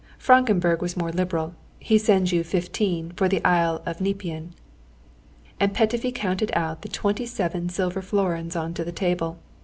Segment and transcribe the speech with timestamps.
[0.17, 1.53] Frankenburg was more liberal.
[1.77, 4.55] He sends you fifteen for 'The Island Nepean.'"
[5.59, 9.37] And Petöfi counted out the twenty seven silver florins on to the table.